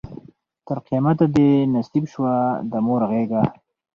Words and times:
تر 0.65 0.77
قیامته 0.87 1.25
دي 1.35 1.49
نصیب 1.73 2.05
سوه 2.13 2.33
د 2.71 2.73
مور 2.85 3.01
غیږه 3.11 3.41